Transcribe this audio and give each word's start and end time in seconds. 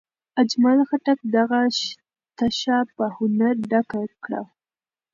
اجمل 0.41 0.79
خټک 0.89 1.19
دغه 1.35 1.61
تشه 2.37 2.77
په 2.95 3.05
هنر 3.17 3.55
ډکه 3.71 4.01
کړه. 4.23 4.41